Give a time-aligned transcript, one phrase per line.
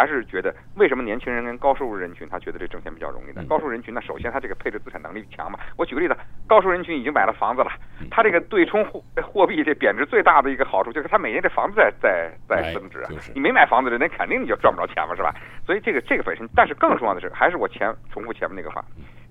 [0.00, 3.42] 还是觉得为什么年轻人跟高收入人群他觉得这挣钱比较容易呢？
[3.42, 5.58] 嗯高收入人群呢，首先他这个配置资产能力强嘛。
[5.76, 13.10] 我举个例子，高收入人群已经买了房子了，嗯他这个对冲货货币这贬值最大的一个好处就是他每年这房子在在在哎增值啊。
[13.34, 15.34] 你没买房子的人，那肯定你就赚不着钱嘛，是吧？
[15.66, 18.82] 所以这个这个本身，但是更重要的是，还是我前重复前面那个话，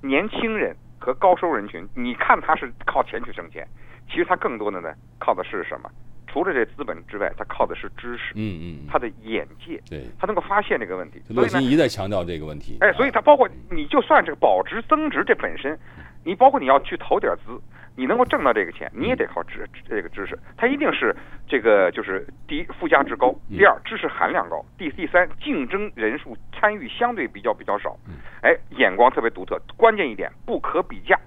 [0.03, 3.65] 年轻人和高收入人群，你看他是靠钱去挣钱，
[4.07, 5.89] 其实他更多的呢靠的是什么？
[6.31, 11.19] 除了这资本之外，他靠的是知识，嗯嗯，他的眼界，对，他能够发现这个问题。
[11.27, 12.77] 所以呢乐心，一再强调这个问题。
[12.81, 15.77] 哎，所以它包括你就算这个保值增值这本身，
[16.23, 17.59] 你包括你要去投点资，
[17.95, 21.15] 你能够挣到这个钱，你也得靠知这个知识，它一定是
[21.47, 27.97] 这个就是第一附加值高，第二知识含量高，第第三竞争人数参与相对比较比较少，
[28.41, 31.19] 哎，眼光特别独特，关键一点不可比价，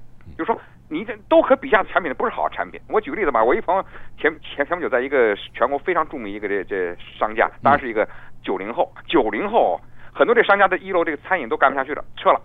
[1.28, 2.80] 都可比价的产品不是好产品。
[2.88, 3.84] 我举个例子吧，我一朋友
[4.18, 8.08] 前前前不久在一个全国非常著名一个这这商家，当然是一个
[8.42, 9.80] 九零后，九零后
[10.12, 12.40] 很多这商家的一楼这个餐饮都干不下去了，撤了。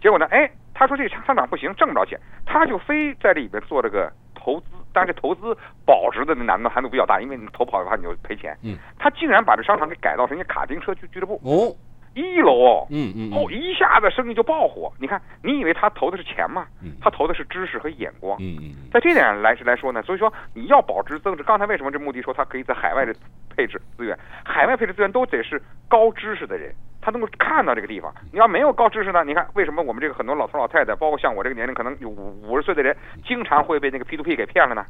[0.00, 8.56] 结果呢，哎，他说这商场不行，挣不着钱，他就非在这里边做这个投资，但是这投资保值的难度难度比较大，因为你投不好的话你就赔钱。
[8.62, 11.74] 嗯，他竟然把这商场给改造成一个卡丁车俱俱乐部，哦，
[12.16, 14.90] 一楼哦，嗯嗯，哦，一下子生意就爆火。
[14.98, 16.92] 你看，你以为他投的是钱吗嗯？
[17.00, 18.36] 他投的是知识和眼光。
[18.40, 21.42] 嗯嗯在这点来来说呢，所以说你要保值增值。
[21.42, 23.14] 刚才为什么这目的说他可以在海外的
[23.54, 24.18] 配置资源？
[24.42, 28.10] 海外配置资源都得是高知识的人，他能够看到这个地方。
[28.32, 29.22] 你要没有高知识呢？
[29.22, 34.86] 你看为什么我们这个很多老头老太太，包括像我这个年龄可能有五五十岁的人，经常会被那个 P to P 给骗了呢？